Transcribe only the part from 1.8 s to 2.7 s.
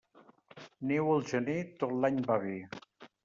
tot l'any va bé.